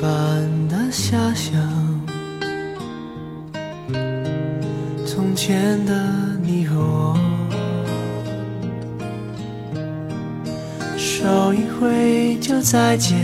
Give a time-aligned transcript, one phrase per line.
[0.00, 0.08] 般
[0.66, 1.60] 的遐想，
[5.04, 5.92] 从前的
[6.42, 7.18] 你和我，
[10.96, 13.18] 手一挥就再见。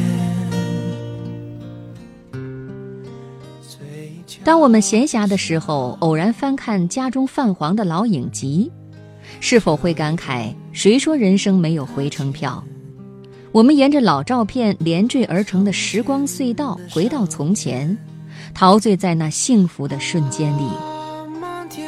[4.45, 8.71] 当我们闲暇的时候，偶然翻看家中泛黄的老影集，
[9.41, 12.63] 是否会感慨：谁说人生没有回程票？
[13.57, 17.97] 我们沿着老照片连缀而成的时光隧道，回到从前，
[18.53, 20.69] 陶醉在那幸福的瞬间里。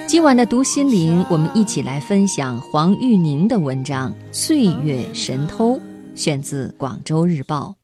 [0.06, 5.74] 今晚的读心灵，我们一起来分享黄玉宁的文章《岁月神偷》，
[6.14, 7.74] 选自《广州日报》。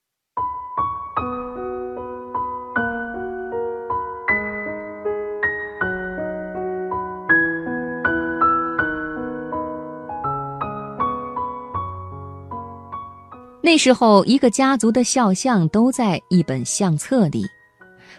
[13.64, 17.46] 那时候，一个家族的肖像都在一本相册里，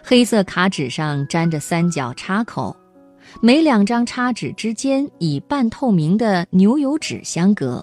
[0.02, 2.76] 黑色卡纸上粘着三角插口，
[3.40, 7.82] 每两张插纸之间以半透明的牛油纸相隔。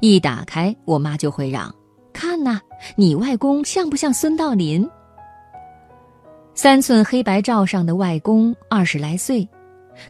[0.00, 1.70] 一打开，我妈就会嚷
[2.14, 2.58] ：“看呐，
[2.96, 4.88] 你外公像不像孙道临？”
[6.56, 9.46] 三寸黑白照上的外公二十来岁，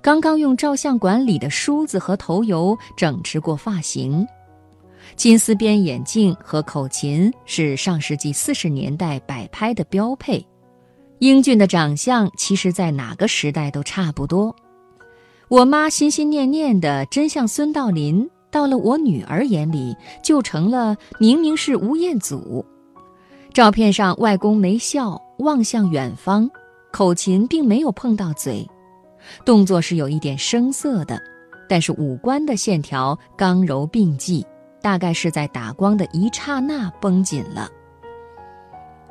[0.00, 4.24] 刚刚用照相馆里的梳子和头油整治过发型。
[5.16, 10.44] 金丝边眼镜和口琴是上世纪四十年代摆拍的标配，
[11.18, 14.54] 英俊的长相其实在哪个时代都差不多。
[15.48, 22.64] 我妈心心念念的真像孙道临，到了我女儿眼里就成了明明是吴彦祖。
[23.52, 26.48] 照片上外公没笑，望向远方，
[26.92, 28.64] 口琴并没有碰到嘴，
[29.44, 31.20] 动作是有一点生涩的，
[31.68, 34.46] 但是五官的线条刚柔并济。
[34.82, 37.68] 大概是在打光的一刹那绷紧了。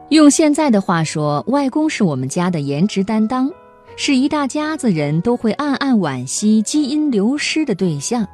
[0.10, 3.52] 用现在的话说，外公是我们家的颜值担当，
[3.96, 8.28] 是一大家子人都会暗暗惋惜基因流失的对象。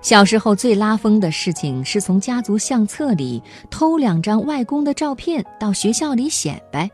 [0.00, 6.90] 小时候最拉风的事情是从家族相册里偷两张外公的照片到学校里显摆。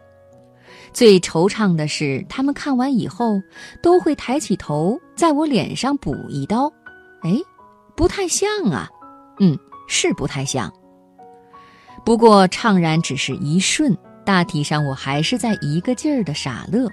[0.92, 3.40] 最惆怅的是，他们看完以后
[3.82, 6.72] 都会抬起头，在我脸上补一刀。
[7.22, 7.36] 哎，
[7.94, 8.88] 不太像啊。
[9.40, 9.58] 嗯，
[9.88, 10.72] 是不太像。
[12.04, 16.88] 不过怅然只是一瞬，大体上我还是在一个劲儿的傻乐。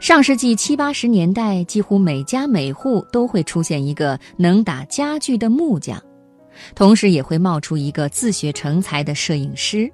[0.00, 6.02] 上世纪七八十年代，几乎每家每户都会出现一个能打家具的木匠，
[6.74, 9.90] 同时也会冒出一个自学成才的摄影师。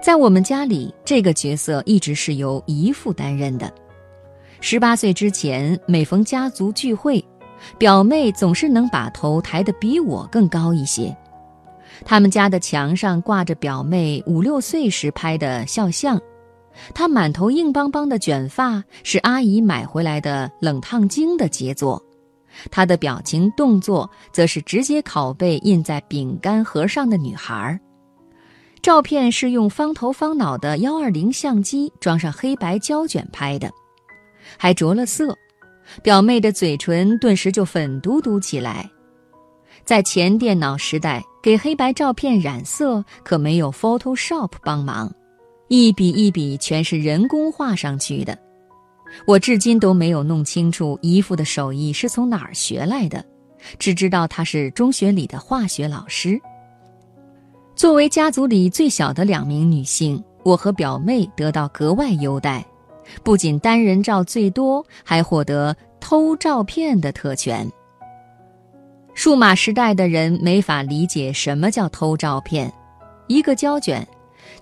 [0.00, 3.72] 在我们家里，这个角色一直是由姨父担任的。
[4.60, 7.24] 十八岁之前，每逢家族聚会。
[7.78, 11.16] 表妹总是能把头抬得比我更高一些。
[12.04, 16.20] 他们家的墙上挂着表妹五六岁时拍的肖像，
[16.94, 22.02] 她满头硬邦邦的卷发是阿姨买回来的冷烫精的杰作，
[22.70, 27.78] 她的表情动作则是直接拷贝印在饼干盒上的女孩。
[28.80, 33.70] 照片是用方头方脑的幺二零相机装上黑白胶卷拍的，
[34.58, 35.36] 还着了色。
[36.02, 38.88] 表妹的嘴唇顿时就粉嘟嘟起来。
[39.84, 45.12] 在前电脑时代，给黑白照片染色可没有 Photoshop 帮忙，
[45.68, 48.38] 一笔一笔全是人工画上去的。
[49.26, 53.24] 我至今都没有弄清楚姨父的手艺是从哪儿学来的，
[53.78, 56.40] 只知道他是中学里的化学老师。
[57.74, 62.64] 作为家族里最小的两名女性，我和表妹得到格外优待。
[63.22, 67.70] 不仅单人照最多，还获得偷照片的特权。
[69.14, 72.72] 数码时代的人没法理解什么叫偷照片。
[73.26, 74.06] 一个胶卷，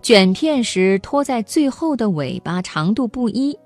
[0.02, 3.56] 卷片时拖在最后的尾巴长度不一，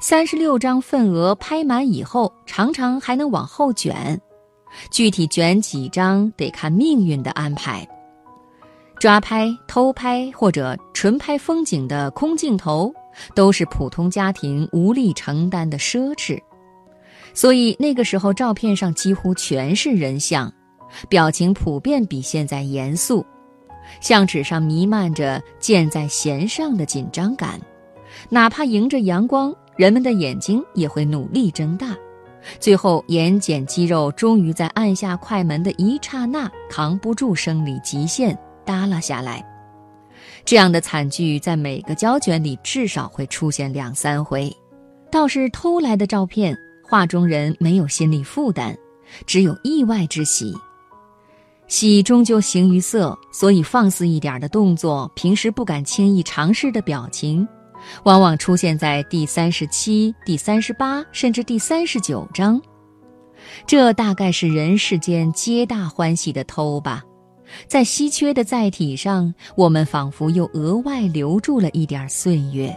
[0.00, 4.20] 三十六张份额拍满以后，常常还能往后卷。
[4.90, 7.86] 具体卷几张得看命运的安排。
[8.98, 12.94] 抓拍、偷拍或者纯拍风景的空镜头。
[13.34, 16.40] 都是普通家庭无力承担的奢侈，
[17.34, 20.52] 所以那个时候照片上几乎全是人像，
[21.08, 23.24] 表情普遍比现在严肃，
[24.00, 27.60] 相纸上弥漫着箭在弦上的紧张感，
[28.28, 31.96] 哪怕迎着阳光，人们的眼睛也会努力睁大，
[32.58, 39.44] 最后眼睑肌肉终于在按下快门的一刹那扛不住生理极限耷拉下来。
[40.50, 44.52] 这样的惨剧在每个胶卷里至少会出现两三回，
[45.08, 48.76] 倒是偷来的照片，画中人没有心理负担，
[49.24, 50.52] 只有意外之喜。
[51.68, 57.46] 喜终究形于色，所以放肆一点的动作，平时不敢轻易尝试的表情，
[58.02, 62.60] 往往出现在第三十七、第三十八，甚至第三十九章。
[63.68, 67.04] 这大概是人世间皆大欢喜的偷吧。
[67.66, 72.74] 在稀缺的载体上，我们仿佛又额外留住了一点岁月。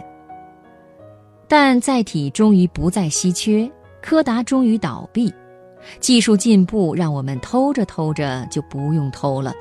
[1.46, 3.70] 但载体终于不再稀缺，
[4.02, 5.32] 柯达终于倒闭，
[6.00, 9.52] 技术进步让我们偷着偷着就不用偷了。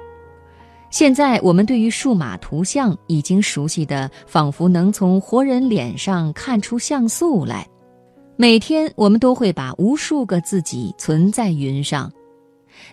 [0.90, 7.68] 现在我们对于数码图像已经熟悉的，仿佛能从活人脸上看出像素来。
[8.36, 12.12] 每天我们都会把无数个自己存在云上。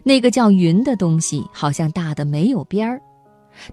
[0.02, 3.00] 那个叫云的东西，好像大的没有边儿，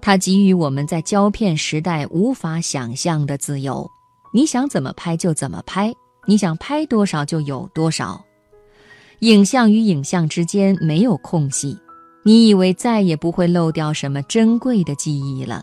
[0.00, 3.88] 它给予我们在胶片时代无法想象的自由。
[4.32, 5.92] 你想怎么拍就怎么拍，
[6.26, 8.22] 你想拍多少就有多少。
[9.20, 11.76] 影像与影像之间没有空隙，
[12.22, 15.62] 你以为再也不会漏掉什么珍贵的记忆了。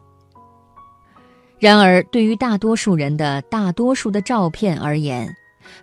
[1.58, 5.34] 然而，对于大多数人的大多数的照片而言，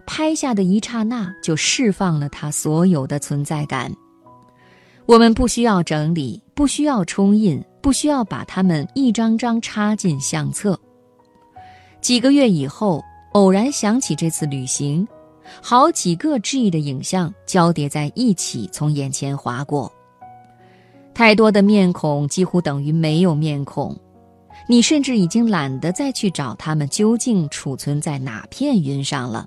[0.06, 3.90] 拍下的一刹那就释放了它所有的存在感。
[5.12, 10.80] 我们不需要整理，不需要冲印，不需要把它们一张张插进相册。
[12.00, 13.04] 几个月以后，
[13.34, 15.06] 偶然想起这次旅行，
[15.60, 19.92] 好几个 G 的影像交叠在一起从眼前划过。
[21.12, 23.94] 太多的面孔几乎等于没有面孔，
[24.66, 29.46] 你甚至已经懒得再去找它们究竟储存在哪片云上了。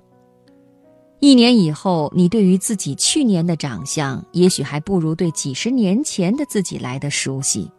[1.18, 7.70] 一年以后，你对于自己去年的长相，也许还不如对几十年前的自己来的熟悉。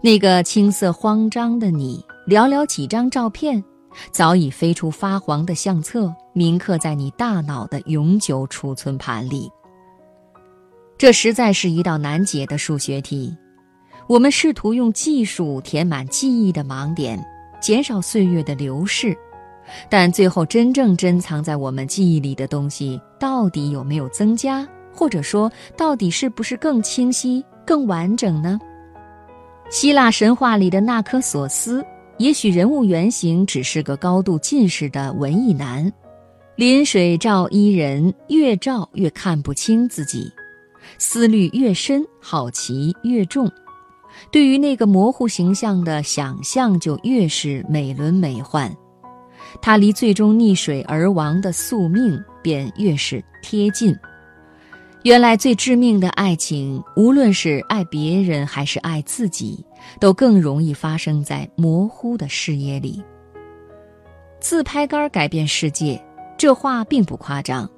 [0.00, 3.62] 那个青涩慌张的你，寥寥几张照片，
[4.12, 9.50] 早已飞出发黄的相册，铭刻在你大脑的永久储存盘里。
[10.96, 13.36] 这实在是一道难解的数学题。
[14.08, 17.24] 我们试图用技术填满记忆的盲点，
[17.60, 19.16] 减少岁月的流逝。
[19.88, 28.58] 但最后，真正珍藏在我们记忆里的东西，到底有没有增加，或者说，到底是不是更清晰、更完整呢？
[29.70, 31.84] 希腊神话里的纳科索斯，
[32.18, 35.90] 也许人物原型只是个高度近视的文艺男，
[36.56, 40.30] 临水照伊人，越照越看不清自己，
[40.98, 43.50] 思虑越深，好奇越重，
[44.30, 48.70] 对于那个模糊形象的想象就越是美轮美奂。
[49.60, 53.96] 他离最终溺水而亡的宿命便越是贴近。
[55.02, 59.64] 原来最致命的爱情，无论是爱别人还是爱自己，
[59.98, 63.02] 都更容易发生在模糊的视野里。
[64.38, 66.00] 自拍杆改变世界，
[66.38, 67.68] 这话并不夸张。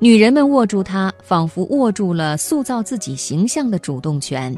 [0.00, 4.52] 女人们握住它，仿佛握住了塑造自己形象的主动权。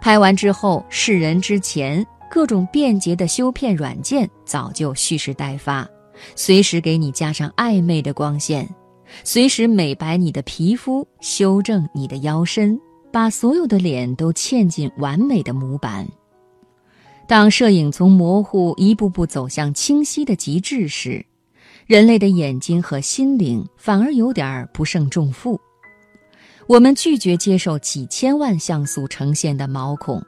[0.00, 2.06] 拍完之后，示人之前。
[2.30, 5.88] 各种便捷的修片软件早就蓄势待发，
[6.34, 8.68] 随时给你加上暧昧的光线，
[9.24, 12.78] 随时美白你的皮肤，修正你的腰身，
[13.10, 16.06] 把所有的脸都嵌进完美的模板。
[17.26, 21.24] 当摄影从模糊一步步走向清晰的极致时，
[21.86, 25.58] 人类的眼睛和心灵反而有点不胜重负。
[26.66, 30.22] 我们拒绝接受几千万像素呈现的毛孔。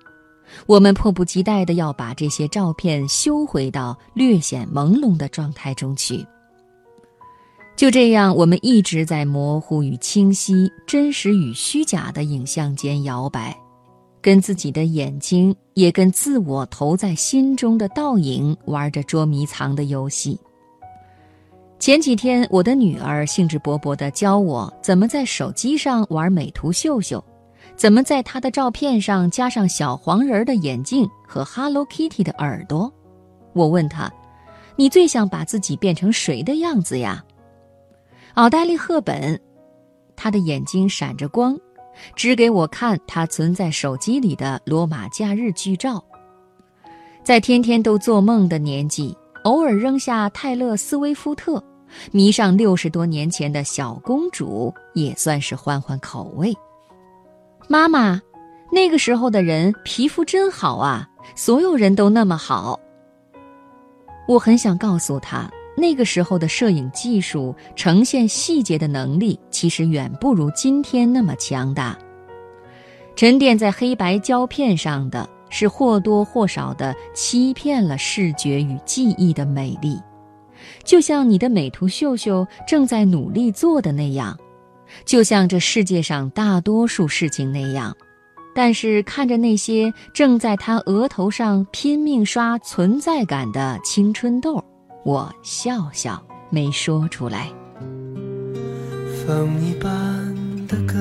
[0.67, 6.25] 我们迫不及待地要把这些照片修回到略显朦胧的状态中去。
[7.77, 13.57] 就这样，我们一直在模糊与清晰、真实与虚假的影像间摇摆，
[14.21, 20.39] 跟自己的眼睛，也跟自我投在心中的倒影玩着捉迷藏的游戏。
[21.79, 27.25] 前几天，我的女儿兴致勃勃地教我怎么在手机上玩美图秀秀。
[27.81, 32.93] 怎么在他的照片上加上小黄人的眼镜和 Hello Kitty 的耳朵？
[33.55, 34.13] 我问他
[34.77, 37.25] ：“你最想把自己变成谁的样子呀？”
[38.37, 39.41] 奥黛丽·赫本，
[40.15, 41.59] 她的眼睛闪着光，
[42.15, 46.05] 指给我看她存在手机里的罗马假日剧照。
[47.25, 51.65] 在天天都做梦的年纪，偶尔扔下泰勒·斯威夫特，
[52.13, 56.55] 迷上六十多年前的小公主，也算是换换口味。
[57.73, 58.21] 妈妈，
[58.73, 62.81] 那个时候的人皮肤真好啊，所有人都那么好。
[64.27, 71.97] 我很想告诉他，那个时候的摄影技术呈现细节的能力，其实远不如今天那么强大。
[73.15, 79.97] 沉淀在黑白胶片上的是或多或少的欺骗了视觉与记忆的美丽，
[80.83, 84.37] 就像你的美图秀秀正在努力做的那样，
[85.05, 87.97] 就像这世界上大多数事情那样。
[88.53, 94.63] 但是看着那些正在他额头上拼命刷存在感的青春痘，
[95.05, 96.21] 我笑笑
[96.51, 97.49] 没说出来。
[99.25, 99.91] 风一般
[100.67, 100.95] 的歌，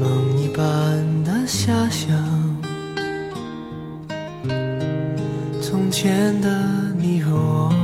[0.00, 0.64] 梦一般
[1.24, 2.16] 的遐想，
[5.60, 6.48] 从前的
[6.96, 7.83] 你和我。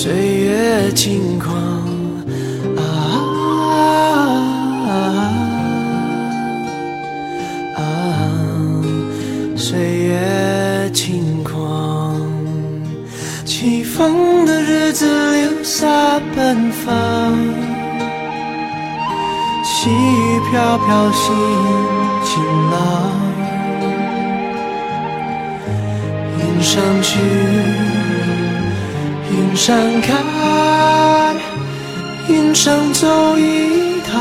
[0.00, 1.56] 岁月轻狂
[2.76, 2.80] 啊
[7.76, 7.80] 啊！
[9.56, 12.14] 岁月轻狂，
[13.44, 15.88] 起风的日子留下
[16.32, 17.34] 奔放，
[19.64, 21.34] 细雨飘飘心
[22.24, 22.40] 晴
[22.70, 22.78] 朗，
[26.38, 28.07] 云上去。
[29.30, 30.16] 云上看，
[32.28, 34.18] 云上走一趟，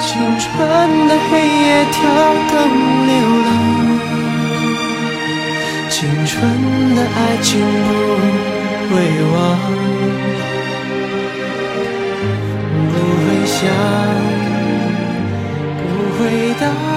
[0.00, 0.48] 青春
[1.08, 1.96] 的黑夜跳
[2.50, 2.54] 动
[3.06, 3.12] 流
[3.44, 3.48] 浪，
[5.88, 5.96] 青
[6.26, 6.34] 春
[6.94, 7.50] 的爱情
[8.88, 8.94] 不会
[9.32, 9.34] 忘，
[12.90, 13.58] 不会想，
[15.80, 15.82] 不
[16.18, 16.22] 会
[16.60, 16.93] 答。